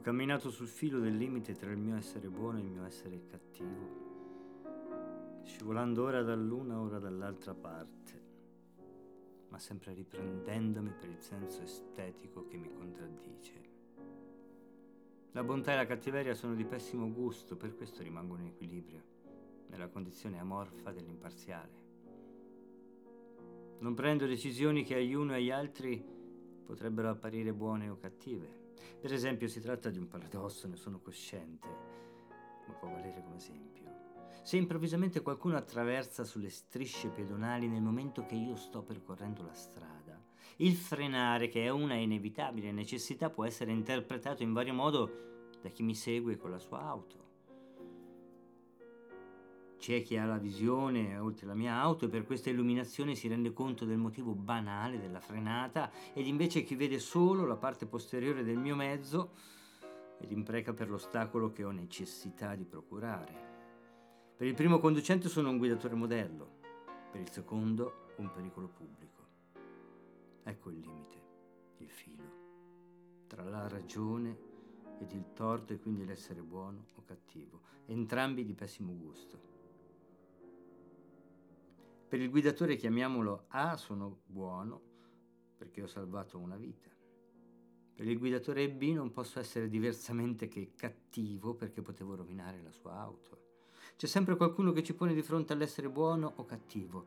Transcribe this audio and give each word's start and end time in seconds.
Ho 0.00 0.02
camminato 0.02 0.48
sul 0.48 0.66
filo 0.66 0.98
del 0.98 1.14
limite 1.14 1.52
tra 1.52 1.70
il 1.70 1.76
mio 1.76 1.94
essere 1.94 2.30
buono 2.30 2.56
e 2.56 2.62
il 2.62 2.68
mio 2.68 2.86
essere 2.86 3.26
cattivo, 3.26 5.42
scivolando 5.44 6.04
ora 6.04 6.22
dall'una, 6.22 6.80
ora 6.80 6.98
dall'altra 6.98 7.52
parte, 7.52 8.22
ma 9.48 9.58
sempre 9.58 9.92
riprendendomi 9.92 10.94
per 10.98 11.10
il 11.10 11.20
senso 11.20 11.60
estetico 11.60 12.46
che 12.46 12.56
mi 12.56 12.72
contraddice. 12.72 13.68
La 15.32 15.44
bontà 15.44 15.72
e 15.72 15.76
la 15.76 15.84
cattiveria 15.84 16.32
sono 16.32 16.54
di 16.54 16.64
pessimo 16.64 17.12
gusto, 17.12 17.58
per 17.58 17.76
questo 17.76 18.02
rimango 18.02 18.38
in 18.38 18.46
equilibrio, 18.46 19.02
nella 19.66 19.88
condizione 19.88 20.38
amorfa 20.38 20.92
dell'imparziale. 20.92 21.72
Non 23.80 23.92
prendo 23.92 24.24
decisioni 24.24 24.82
che 24.82 24.94
agli 24.94 25.12
uno 25.12 25.32
e 25.32 25.36
agli 25.36 25.50
altri 25.50 26.02
potrebbero 26.64 27.10
apparire 27.10 27.52
buone 27.52 27.90
o 27.90 27.98
cattive. 27.98 28.59
Per 29.00 29.12
esempio, 29.12 29.48
si 29.48 29.60
tratta 29.60 29.90
di 29.90 29.98
un 29.98 30.08
paradosso, 30.08 30.66
ne 30.68 30.76
sono 30.76 31.00
cosciente, 31.00 31.68
ma 32.66 32.72
può 32.74 32.88
valere 32.88 33.22
come 33.22 33.36
esempio. 33.36 33.80
Se 34.42 34.56
improvvisamente 34.56 35.20
qualcuno 35.20 35.56
attraversa 35.56 36.24
sulle 36.24 36.50
strisce 36.50 37.08
pedonali 37.08 37.68
nel 37.68 37.82
momento 37.82 38.24
che 38.24 38.34
io 38.34 38.56
sto 38.56 38.82
percorrendo 38.82 39.42
la 39.42 39.52
strada, 39.52 40.18
il 40.56 40.74
frenare, 40.74 41.48
che 41.48 41.64
è 41.64 41.68
una 41.68 41.94
inevitabile 41.94 42.72
necessità, 42.72 43.30
può 43.30 43.44
essere 43.44 43.72
interpretato 43.72 44.42
in 44.42 44.52
vario 44.52 44.74
modo 44.74 45.48
da 45.60 45.68
chi 45.68 45.82
mi 45.82 45.94
segue 45.94 46.36
con 46.36 46.50
la 46.50 46.58
sua 46.58 46.80
auto. 46.82 47.29
C'è 49.80 50.02
chi 50.02 50.18
ha 50.18 50.26
la 50.26 50.36
visione 50.36 51.16
oltre 51.16 51.46
la 51.46 51.54
mia 51.54 51.76
auto 51.76 52.04
e 52.04 52.08
per 52.10 52.26
questa 52.26 52.50
illuminazione 52.50 53.14
si 53.14 53.28
rende 53.28 53.54
conto 53.54 53.86
del 53.86 53.96
motivo 53.96 54.34
banale 54.34 55.00
della 55.00 55.20
frenata 55.20 55.90
ed 56.12 56.26
invece 56.26 56.64
chi 56.64 56.74
vede 56.74 56.98
solo 56.98 57.46
la 57.46 57.56
parte 57.56 57.86
posteriore 57.86 58.44
del 58.44 58.58
mio 58.58 58.76
mezzo 58.76 59.30
ed 60.20 60.32
impreca 60.32 60.74
per 60.74 60.90
l'ostacolo 60.90 61.50
che 61.50 61.64
ho 61.64 61.70
necessità 61.70 62.54
di 62.56 62.66
procurare. 62.66 63.48
Per 64.36 64.46
il 64.46 64.52
primo 64.52 64.80
conducente 64.80 65.30
sono 65.30 65.48
un 65.48 65.56
guidatore 65.56 65.94
modello, 65.94 66.58
per 67.10 67.22
il 67.22 67.30
secondo 67.30 68.08
un 68.16 68.30
pericolo 68.30 68.68
pubblico. 68.68 69.26
Ecco 70.42 70.68
il 70.68 70.78
limite, 70.78 71.22
il 71.78 71.88
filo, 71.88 73.24
tra 73.28 73.44
la 73.44 73.66
ragione 73.66 74.36
ed 75.00 75.10
il 75.12 75.32
torto 75.32 75.72
e 75.72 75.78
quindi 75.78 76.04
l'essere 76.04 76.42
buono 76.42 76.84
o 76.96 77.02
cattivo, 77.02 77.62
entrambi 77.86 78.44
di 78.44 78.52
pessimo 78.52 78.94
gusto. 78.94 79.59
Per 82.10 82.20
il 82.20 82.28
guidatore 82.28 82.74
chiamiamolo 82.74 83.44
A 83.50 83.76
sono 83.76 84.22
buono 84.26 84.82
perché 85.56 85.80
ho 85.80 85.86
salvato 85.86 86.40
una 86.40 86.56
vita. 86.56 86.88
Per 87.94 88.04
il 88.04 88.18
guidatore 88.18 88.68
B 88.68 88.92
non 88.92 89.12
posso 89.12 89.38
essere 89.38 89.68
diversamente 89.68 90.48
che 90.48 90.72
cattivo 90.74 91.54
perché 91.54 91.82
potevo 91.82 92.16
rovinare 92.16 92.62
la 92.62 92.72
sua 92.72 92.98
auto. 92.98 93.68
C'è 93.94 94.08
sempre 94.08 94.34
qualcuno 94.34 94.72
che 94.72 94.82
ci 94.82 94.92
pone 94.92 95.14
di 95.14 95.22
fronte 95.22 95.52
all'essere 95.52 95.88
buono 95.88 96.32
o 96.34 96.44
cattivo 96.44 97.06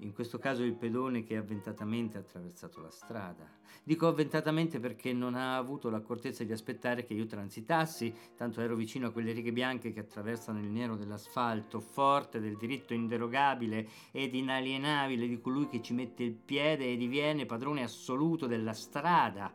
in 0.00 0.12
questo 0.12 0.38
caso 0.38 0.62
il 0.62 0.74
pedone 0.74 1.24
che 1.24 1.36
avventatamente 1.36 2.16
ha 2.16 2.20
attraversato 2.20 2.80
la 2.80 2.90
strada. 2.90 3.56
Dico 3.82 4.06
avventatamente 4.06 4.78
perché 4.80 5.12
non 5.12 5.34
ha 5.34 5.56
avuto 5.56 5.90
l'accortezza 5.90 6.44
di 6.44 6.52
aspettare 6.52 7.04
che 7.04 7.14
io 7.14 7.26
transitassi, 7.26 8.14
tanto 8.36 8.60
ero 8.60 8.76
vicino 8.76 9.08
a 9.08 9.10
quelle 9.10 9.32
righe 9.32 9.52
bianche 9.52 9.92
che 9.92 10.00
attraversano 10.00 10.60
il 10.60 10.68
nero 10.68 10.96
dell'asfalto, 10.96 11.80
forte 11.80 12.40
del 12.40 12.56
diritto 12.56 12.94
inderogabile 12.94 13.88
ed 14.12 14.34
inalienabile 14.34 15.26
di 15.26 15.40
colui 15.40 15.68
che 15.68 15.82
ci 15.82 15.94
mette 15.94 16.22
il 16.22 16.34
piede 16.34 16.92
e 16.92 16.96
diviene 16.96 17.46
padrone 17.46 17.82
assoluto 17.82 18.46
della 18.46 18.74
strada. 18.74 19.52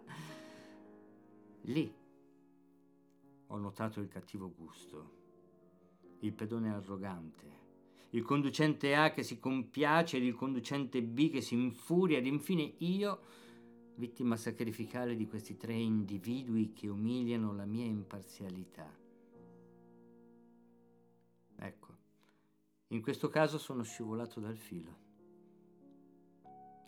Lì 1.67 1.93
ho 3.47 3.57
notato 3.57 3.99
il 3.99 4.07
cattivo 4.07 4.51
gusto, 4.51 5.21
il 6.19 6.33
pedone 6.33 6.73
arrogante 6.73 7.62
il 8.13 8.23
conducente 8.23 8.95
A 8.95 9.11
che 9.11 9.23
si 9.23 9.39
compiace 9.39 10.17
ed 10.17 10.23
il 10.23 10.35
conducente 10.35 11.01
B 11.01 11.31
che 11.31 11.41
si 11.41 11.55
infuria 11.55 12.19
ed 12.19 12.27
infine 12.27 12.75
io, 12.77 13.19
vittima 13.95 14.37
sacrificale 14.37 15.15
di 15.15 15.27
questi 15.27 15.57
tre 15.57 15.73
individui 15.73 16.73
che 16.73 16.87
umiliano 16.87 17.53
la 17.53 17.65
mia 17.65 17.85
imparzialità. 17.85 18.87
Ecco, 21.55 21.97
in 22.89 23.01
questo 23.01 23.29
caso 23.29 23.57
sono 23.57 23.81
scivolato 23.81 24.39
dal 24.39 24.57
filo. 24.57 25.01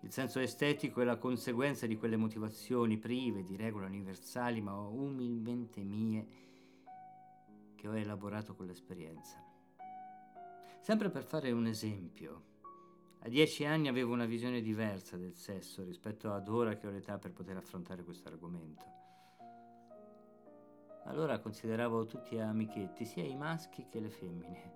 Il 0.02 0.12
senso 0.12 0.40
estetico 0.40 1.02
è 1.02 1.06
la 1.06 1.18
conseguenza 1.18 1.88
di 1.88 1.98
quelle 1.98 2.18
motivazioni 2.18 3.00
prive 3.00 3.42
di 3.42 3.56
regole 3.56 3.88
universali 3.88 4.62
ma 4.62 4.78
umilmente 4.78 5.82
mie 5.82 6.28
che 7.74 7.88
ho 7.88 7.98
elaborato 7.98 8.54
con 8.54 8.68
l'esperienza. 8.68 9.55
Sempre 10.86 11.10
per 11.10 11.24
fare 11.24 11.52
un 11.52 11.66
esempio, 11.66 12.44
a 13.22 13.28
dieci 13.28 13.66
anni 13.66 13.88
avevo 13.88 14.14
una 14.14 14.28
visione 14.28 14.62
diversa 14.62 15.18
del 15.18 15.34
sesso 15.34 15.84
rispetto 15.84 16.32
ad 16.32 16.48
ora 16.48 16.76
che 16.76 16.86
ho 16.86 16.92
l'età 16.92 17.18
per 17.18 17.34
poter 17.34 17.58
affrontare 17.58 18.04
questo 18.04 18.28
argomento. 18.28 18.86
Allora 21.06 21.40
consideravo 21.40 22.06
tutti 22.06 22.38
amichetti, 22.38 23.04
sia 23.04 23.24
i 23.24 23.36
maschi 23.36 23.88
che 23.88 24.00
le 24.00 24.12
femmine. 24.12 24.74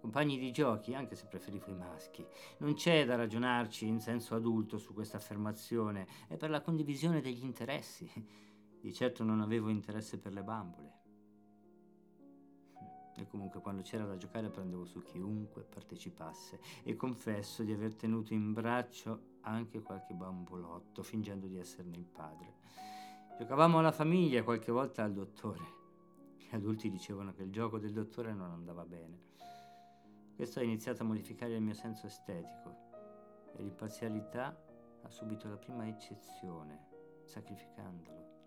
Compagni 0.00 0.38
di 0.38 0.52
giochi, 0.52 0.94
anche 0.94 1.16
se 1.16 1.26
preferivo 1.26 1.68
i 1.68 1.74
maschi. 1.74 2.24
Non 2.58 2.74
c'è 2.74 3.04
da 3.04 3.16
ragionarci 3.16 3.88
in 3.88 3.98
senso 3.98 4.36
adulto 4.36 4.78
su 4.78 4.94
questa 4.94 5.16
affermazione, 5.16 6.06
è 6.28 6.36
per 6.36 6.50
la 6.50 6.60
condivisione 6.60 7.20
degli 7.20 7.42
interessi. 7.42 8.08
Di 8.80 8.92
certo 8.94 9.24
non 9.24 9.40
avevo 9.40 9.68
interesse 9.68 10.16
per 10.16 10.32
le 10.32 10.44
bambole. 10.44 11.03
E 13.16 13.26
comunque 13.28 13.60
quando 13.60 13.82
c'era 13.82 14.04
da 14.04 14.16
giocare 14.16 14.48
prendevo 14.48 14.84
su 14.84 15.02
chiunque 15.02 15.62
partecipasse 15.62 16.58
e 16.82 16.96
confesso 16.96 17.62
di 17.62 17.72
aver 17.72 17.94
tenuto 17.94 18.34
in 18.34 18.52
braccio 18.52 19.32
anche 19.42 19.82
qualche 19.82 20.14
bambolotto 20.14 21.02
fingendo 21.02 21.46
di 21.46 21.58
esserne 21.58 21.96
il 21.96 22.04
padre. 22.04 22.54
Giocavamo 23.38 23.78
alla 23.78 23.92
famiglia 23.92 24.42
qualche 24.42 24.72
volta 24.72 25.04
al 25.04 25.12
dottore. 25.12 25.82
Gli 26.38 26.54
adulti 26.54 26.90
dicevano 26.90 27.32
che 27.32 27.42
il 27.42 27.50
gioco 27.50 27.78
del 27.78 27.92
dottore 27.92 28.32
non 28.32 28.50
andava 28.50 28.84
bene. 28.84 29.32
Questo 30.34 30.58
ha 30.58 30.62
iniziato 30.62 31.02
a 31.02 31.06
modificare 31.06 31.54
il 31.54 31.62
mio 31.62 31.74
senso 31.74 32.06
estetico 32.06 33.52
e 33.56 33.62
l'imparzialità 33.62 34.56
ha 35.02 35.10
subito 35.10 35.48
la 35.48 35.56
prima 35.56 35.86
eccezione, 35.86 36.86
sacrificandolo. 37.24 38.43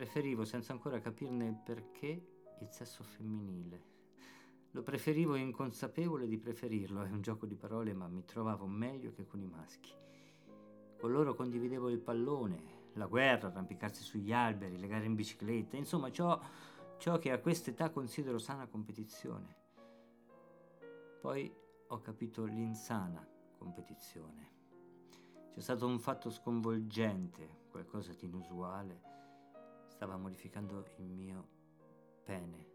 Preferivo, 0.00 0.46
senza 0.46 0.72
ancora 0.72 0.98
capirne 0.98 1.44
il 1.44 1.58
perché, 1.62 2.06
il 2.60 2.68
sesso 2.70 3.02
femminile. 3.02 3.84
Lo 4.70 4.82
preferivo 4.82 5.34
inconsapevole 5.34 6.26
di 6.26 6.38
preferirlo, 6.38 7.02
è 7.02 7.10
un 7.10 7.20
gioco 7.20 7.44
di 7.44 7.54
parole, 7.54 7.92
ma 7.92 8.08
mi 8.08 8.24
trovavo 8.24 8.66
meglio 8.66 9.12
che 9.12 9.26
con 9.26 9.42
i 9.42 9.46
maschi. 9.46 9.92
Con 10.98 11.12
loro 11.12 11.34
condividevo 11.34 11.90
il 11.90 11.98
pallone, 11.98 12.62
la 12.94 13.04
guerra, 13.04 13.48
arrampicarsi 13.48 14.02
sugli 14.02 14.32
alberi, 14.32 14.78
le 14.78 14.86
gare 14.86 15.04
in 15.04 15.14
bicicletta, 15.14 15.76
insomma 15.76 16.10
ciò, 16.10 16.40
ciò 16.96 17.18
che 17.18 17.30
a 17.30 17.38
quest'età 17.38 17.90
considero 17.90 18.38
sana 18.38 18.68
competizione. 18.68 19.54
Poi 21.20 21.54
ho 21.88 22.00
capito 22.00 22.46
l'insana 22.46 23.22
competizione. 23.58 24.50
C'è 25.52 25.60
stato 25.60 25.86
un 25.86 25.98
fatto 25.98 26.30
sconvolgente, 26.30 27.66
qualcosa 27.68 28.14
di 28.14 28.24
inusuale 28.24 29.18
stava 30.00 30.16
modificando 30.16 30.86
il 30.96 31.04
mio 31.10 31.48
pene. 32.24 32.68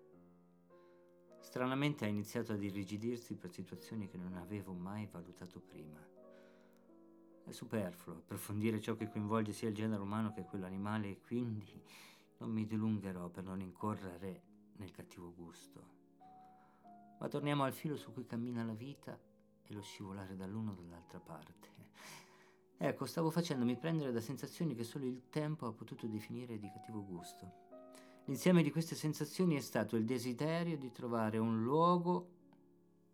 Stranamente 1.39 2.05
ha 2.05 2.07
iniziato 2.07 2.51
ad 2.53 2.61
irrigidirsi 2.61 3.33
per 3.33 3.51
situazioni 3.51 4.07
che 4.07 4.15
non 4.15 4.35
avevo 4.35 4.73
mai 4.73 5.07
valutato 5.07 5.59
prima. 5.59 5.97
È 7.43 7.51
superfluo 7.51 8.17
approfondire 8.17 8.79
ciò 8.79 8.95
che 8.95 9.09
coinvolge 9.09 9.53
sia 9.53 9.69
il 9.69 9.73
genere 9.73 10.03
umano 10.03 10.33
che 10.33 10.43
quello 10.43 10.67
animale 10.67 11.09
e 11.09 11.21
quindi 11.21 11.81
non 12.37 12.51
mi 12.51 12.63
dilungherò 12.67 13.27
per 13.29 13.43
non 13.43 13.59
incorrere 13.59 14.43
nel 14.73 14.91
cattivo 14.91 15.33
gusto. 15.33 15.81
Ma 17.17 17.27
torniamo 17.27 17.63
al 17.63 17.73
filo 17.73 17.95
su 17.95 18.13
cui 18.13 18.27
cammina 18.27 18.63
la 18.63 18.75
vita 18.75 19.19
e 19.63 19.73
lo 19.73 19.81
scivolare 19.81 20.35
dall'uno 20.35 20.73
o 20.73 20.75
dall'altra 20.75 21.19
parte. 21.19 21.69
Ecco, 22.77 23.05
stavo 23.05 23.29
facendomi 23.29 23.77
prendere 23.77 24.11
da 24.11 24.19
sensazioni 24.19 24.75
che 24.75 24.83
solo 24.83 25.05
il 25.05 25.29
tempo 25.29 25.65
ha 25.65 25.71
potuto 25.71 26.07
definire 26.07 26.59
di 26.59 26.69
cattivo 26.69 27.05
gusto. 27.05 27.63
L'insieme 28.25 28.63
di 28.63 28.71
queste 28.71 28.95
sensazioni 28.95 29.55
è 29.55 29.61
stato 29.61 29.95
il 29.95 30.03
desiderio 30.03 30.77
di 30.77 30.91
trovare 30.91 31.37
un 31.37 31.63
luogo 31.63 32.31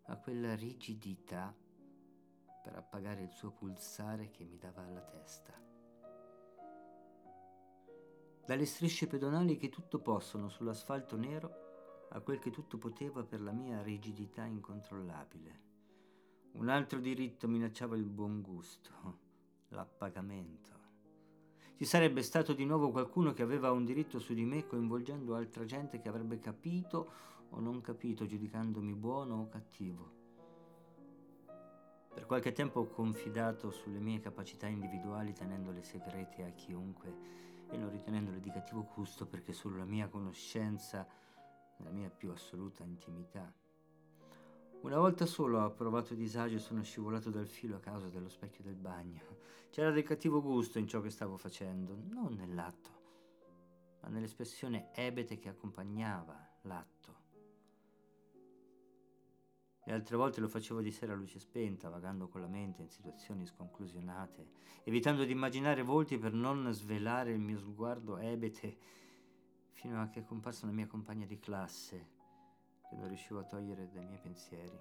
a 0.03 0.17
quella 0.17 0.55
rigidità 0.55 1.53
per 2.63 2.75
appagare 2.75 3.21
il 3.21 3.31
suo 3.31 3.51
pulsare 3.51 4.31
che 4.31 4.45
mi 4.45 4.57
dava 4.57 4.83
alla 4.83 5.01
testa. 5.01 5.53
Dalle 8.45 8.65
strisce 8.65 9.07
pedonali 9.07 9.57
che 9.57 9.69
tutto 9.69 9.99
possono 9.99 10.49
sull'asfalto 10.49 11.15
nero 11.17 12.07
a 12.09 12.19
quel 12.21 12.39
che 12.39 12.49
tutto 12.49 12.77
poteva 12.77 13.23
per 13.23 13.41
la 13.41 13.51
mia 13.51 13.81
rigidità 13.81 14.43
incontrollabile. 14.45 15.69
Un 16.53 16.67
altro 16.67 16.99
diritto 16.99 17.47
minacciava 17.47 17.95
il 17.95 18.09
buon 18.09 18.41
gusto 18.41 19.29
l'appagamento. 19.81 20.69
Ci 21.75 21.85
sarebbe 21.85 22.21
stato 22.21 22.53
di 22.53 22.63
nuovo 22.63 22.91
qualcuno 22.91 23.33
che 23.33 23.41
aveva 23.41 23.71
un 23.71 23.83
diritto 23.83 24.19
su 24.19 24.33
di 24.33 24.45
me, 24.45 24.67
coinvolgendo 24.67 25.35
altra 25.35 25.65
gente 25.65 25.99
che 25.99 26.07
avrebbe 26.07 26.39
capito 26.39 27.11
o 27.49 27.59
non 27.59 27.81
capito, 27.81 28.27
giudicandomi 28.27 28.93
buono 28.93 29.41
o 29.41 29.49
cattivo. 29.49 30.19
Per 32.13 32.25
qualche 32.25 32.51
tempo 32.51 32.81
ho 32.81 32.87
confidato 32.87 33.71
sulle 33.71 33.99
mie 33.99 34.19
capacità 34.19 34.67
individuali 34.67 35.33
tenendole 35.33 35.81
segrete 35.81 36.43
a 36.43 36.51
chiunque 36.51 37.39
e 37.69 37.77
non 37.77 37.89
ritenendole 37.89 38.39
di 38.39 38.51
cattivo 38.51 38.87
gusto 38.93 39.25
perché 39.25 39.53
solo 39.53 39.77
la 39.77 39.85
mia 39.85 40.07
conoscenza, 40.07 41.07
la 41.77 41.89
mia 41.89 42.09
più 42.09 42.29
assoluta 42.29 42.83
intimità. 42.83 43.51
Una 44.81 44.97
volta 44.97 45.27
solo 45.27 45.63
ho 45.63 45.71
provato 45.73 46.15
disagio 46.15 46.55
e 46.55 46.59
sono 46.59 46.81
scivolato 46.81 47.29
dal 47.29 47.45
filo 47.45 47.75
a 47.75 47.79
causa 47.79 48.07
dello 48.07 48.29
specchio 48.29 48.63
del 48.63 48.75
bagno. 48.75 49.21
C'era 49.69 49.91
del 49.91 50.01
cattivo 50.01 50.41
gusto 50.41 50.79
in 50.79 50.87
ciò 50.87 51.01
che 51.01 51.11
stavo 51.11 51.37
facendo, 51.37 51.95
non 52.09 52.33
nell'atto, 52.33 52.89
ma 54.01 54.09
nell'espressione 54.09 54.89
ebete 54.95 55.37
che 55.37 55.49
accompagnava 55.49 56.57
l'atto. 56.63 57.15
Le 59.83 59.93
altre 59.93 60.15
volte 60.17 60.41
lo 60.41 60.47
facevo 60.47 60.81
di 60.81 60.91
sera 60.91 61.13
a 61.13 61.15
luce 61.15 61.37
spenta, 61.37 61.87
vagando 61.89 62.27
con 62.27 62.41
la 62.41 62.47
mente 62.47 62.81
in 62.81 62.89
situazioni 62.89 63.45
sconclusionate, 63.45 64.49
evitando 64.83 65.25
di 65.25 65.31
immaginare 65.31 65.83
volti 65.83 66.17
per 66.17 66.33
non 66.33 66.73
svelare 66.73 67.31
il 67.31 67.39
mio 67.39 67.59
sguardo 67.59 68.17
ebete, 68.17 68.77
fino 69.73 70.01
a 70.01 70.07
che 70.07 70.21
è 70.21 70.25
comparsa 70.25 70.65
una 70.65 70.73
mia 70.73 70.87
compagna 70.87 71.27
di 71.27 71.37
classe 71.37 72.19
che 72.91 72.97
non 72.97 73.07
riuscivo 73.07 73.39
a 73.39 73.45
togliere 73.45 73.89
dai 73.89 74.05
miei 74.05 74.19
pensieri. 74.19 74.77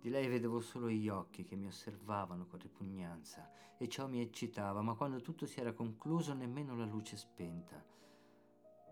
Di 0.00 0.08
lei 0.08 0.26
vedevo 0.26 0.60
solo 0.60 0.88
gli 0.88 1.10
occhi 1.10 1.44
che 1.44 1.54
mi 1.54 1.66
osservavano 1.66 2.46
con 2.46 2.58
ripugnanza 2.58 3.50
e 3.76 3.86
ciò 3.88 4.08
mi 4.08 4.22
eccitava, 4.22 4.80
ma 4.80 4.94
quando 4.94 5.20
tutto 5.20 5.44
si 5.44 5.60
era 5.60 5.74
concluso 5.74 6.32
nemmeno 6.32 6.74
la 6.74 6.86
luce 6.86 7.18
spenta. 7.18 7.84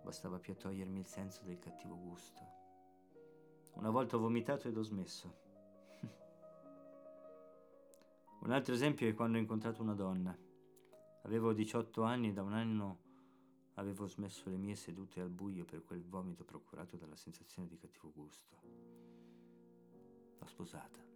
Bastava 0.03 0.39
più 0.39 0.53
a 0.53 0.56
togliermi 0.56 0.99
il 0.99 1.06
senso 1.06 1.45
del 1.45 1.59
cattivo 1.59 1.97
gusto. 1.97 2.43
Una 3.77 3.89
volta 3.89 4.17
ho 4.17 4.21
vomitato 4.21 4.69
ed 4.69 4.77
ho 4.77 4.83
smesso. 4.83 5.39
Un 8.41 8.50
altro 8.50 8.75
esempio 8.75 9.09
è 9.09 9.15
quando 9.15 9.39
ho 9.39 9.41
incontrato 9.41 9.81
una 9.81 9.95
donna. 9.95 10.37
Avevo 11.23 11.55
18 11.55 12.03
anni 12.03 12.29
e 12.29 12.33
da 12.35 12.43
un 12.43 12.53
anno 12.53 13.06
avevo 13.79 14.07
smesso 14.07 14.51
le 14.51 14.57
mie 14.57 14.75
sedute 14.75 15.21
al 15.21 15.31
buio 15.31 15.65
per 15.65 15.85
quel 15.85 16.03
vomito 16.03 16.45
procurato 16.45 16.97
dalla 16.97 17.17
sensazione 17.17 17.69
di 17.69 17.79
cattivo 17.79 18.11
gusto 18.13 18.89
l'ho 20.39 20.47
sposata. 20.47 21.07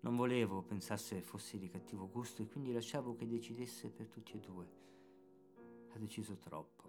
Non 0.00 0.16
volevo 0.16 0.62
pensasse 0.62 1.22
fossi 1.22 1.58
di 1.58 1.68
cattivo 1.68 2.08
gusto 2.10 2.42
e 2.42 2.46
quindi 2.46 2.72
lasciavo 2.72 3.14
che 3.14 3.26
decidesse 3.26 3.90
per 3.90 4.08
tutti 4.08 4.36
e 4.36 4.40
due. 4.40 4.82
Ha 5.92 5.98
deciso 5.98 6.36
troppo 6.36 6.82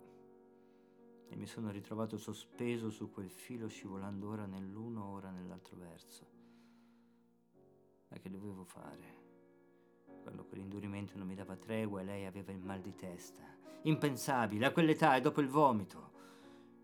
e 1.27 1.35
mi 1.35 1.47
sono 1.47 1.71
ritrovato 1.71 2.17
sospeso 2.17 2.89
su 2.89 3.09
quel 3.11 3.29
filo 3.29 3.67
scivolando 3.67 4.29
ora 4.29 4.45
nell'uno, 4.45 5.05
ora 5.05 5.31
nell'altro 5.31 5.77
verso. 5.77 6.27
Ma 8.09 8.17
che 8.17 8.29
dovevo 8.29 8.63
fare? 8.63 9.24
Quell'indurimento 11.05 11.17
non 11.17 11.27
mi 11.27 11.35
dava 11.35 11.55
tregua 11.55 12.01
e 12.01 12.03
lei 12.03 12.25
aveva 12.25 12.51
il 12.51 12.61
mal 12.61 12.81
di 12.81 12.95
testa. 12.95 13.43
Impensabile, 13.83 14.65
a 14.65 14.71
quell'età 14.71 15.15
e 15.15 15.21
dopo 15.21 15.41
il 15.41 15.47
vomito 15.47 16.13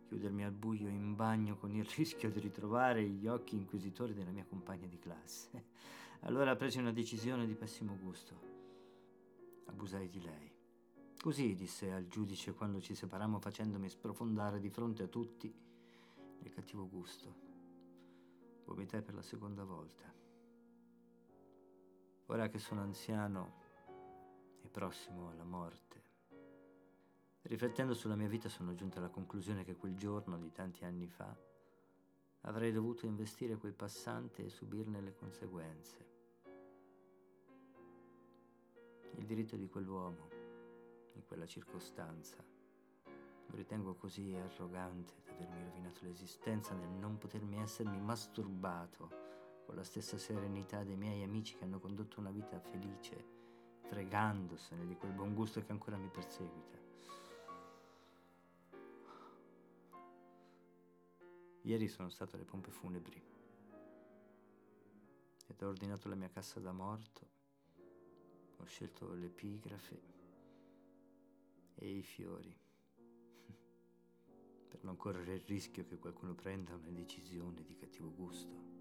chiudermi 0.07 0.43
al 0.43 0.51
buio 0.51 0.89
in 0.89 1.15
bagno 1.15 1.55
con 1.55 1.73
il 1.73 1.85
rischio 1.95 2.29
di 2.29 2.39
ritrovare 2.39 3.01
gli 3.03 3.27
occhi 3.27 3.55
inquisitori 3.55 4.13
della 4.13 4.31
mia 4.31 4.45
compagna 4.45 4.85
di 4.85 4.99
classe. 4.99 5.65
Allora 6.21 6.55
presi 6.55 6.77
una 6.77 6.91
decisione 6.91 7.47
di 7.47 7.55
pessimo 7.55 7.97
gusto. 7.97 8.49
Abusai 9.65 10.09
di 10.09 10.21
lei. 10.21 10.51
Così 11.19 11.55
disse 11.55 11.91
al 11.91 12.07
giudice 12.07 12.53
quando 12.53 12.81
ci 12.81 12.93
separammo 12.93 13.39
facendomi 13.39 13.89
sprofondare 13.89 14.59
di 14.59 14.69
fronte 14.69 15.03
a 15.03 15.07
tutti 15.07 15.51
il 16.39 16.49
cattivo 16.49 16.87
gusto. 16.87 17.49
Vomitai 18.65 19.01
per 19.01 19.15
la 19.15 19.21
seconda 19.21 19.63
volta. 19.63 20.13
Ora 22.27 22.49
che 22.49 22.59
sono 22.59 22.81
anziano 22.81 23.60
prossimo 24.71 25.29
alla 25.29 25.43
morte, 25.43 25.91
Riflettendo 27.43 27.95
sulla 27.95 28.15
mia 28.15 28.27
vita 28.27 28.49
sono 28.49 28.75
giunto 28.75 28.99
alla 28.99 29.09
conclusione 29.09 29.63
che 29.63 29.75
quel 29.75 29.95
giorno 29.95 30.37
di 30.37 30.51
tanti 30.51 30.85
anni 30.85 31.07
fa 31.07 31.35
avrei 32.41 32.71
dovuto 32.71 33.07
investire 33.07 33.57
quel 33.57 33.73
passante 33.73 34.45
e 34.45 34.49
subirne 34.49 35.01
le 35.01 35.15
conseguenze. 35.15 36.09
Il 39.15 39.25
diritto 39.25 39.55
di 39.55 39.67
quell'uomo, 39.67 40.29
in 41.13 41.25
quella 41.25 41.47
circostanza, 41.47 42.37
lo 43.07 43.55
ritengo 43.55 43.95
così 43.95 44.35
arrogante 44.35 45.13
d'avermi 45.25 45.63
rovinato 45.63 46.05
l'esistenza 46.05 46.73
nel 46.75 46.89
non 46.89 47.17
potermi 47.17 47.59
essermi 47.59 47.99
masturbato 47.99 49.09
con 49.65 49.75
la 49.75 49.83
stessa 49.83 50.17
serenità 50.17 50.83
dei 50.83 50.95
miei 50.95 51.23
amici 51.23 51.55
che 51.55 51.63
hanno 51.63 51.79
condotto 51.79 52.19
una 52.19 52.31
vita 52.31 52.59
felice, 52.59 53.40
fregandosene 53.91 54.87
di 54.87 54.95
quel 54.95 55.11
buon 55.11 55.33
gusto 55.33 55.61
che 55.61 55.73
ancora 55.73 55.97
mi 55.97 56.07
perseguita. 56.07 56.79
Ieri 61.63 61.89
sono 61.89 62.07
stato 62.07 62.37
alle 62.37 62.45
pompe 62.45 62.71
funebri 62.71 63.21
ed 65.45 65.61
ho 65.61 65.67
ordinato 65.67 66.07
la 66.07 66.15
mia 66.15 66.29
cassa 66.29 66.61
da 66.61 66.71
morto, 66.71 67.27
ho 68.55 68.63
scelto 68.63 69.13
l'epigrafe 69.13 70.01
e 71.75 71.97
i 71.97 72.01
fiori 72.01 72.55
per 74.69 74.85
non 74.85 74.95
correre 74.95 75.33
il 75.33 75.41
rischio 75.41 75.85
che 75.85 75.99
qualcuno 75.99 76.33
prenda 76.33 76.75
una 76.75 76.91
decisione 76.91 77.65
di 77.65 77.75
cattivo 77.75 78.09
gusto. 78.13 78.80